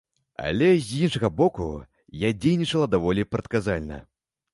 Але, 0.43 0.69
з 0.85 1.01
іншага 1.07 1.29
боку, 1.39 1.67
я 2.23 2.31
дзейнічала 2.39 2.87
даволі 2.95 3.27
прадказальна. 3.33 4.01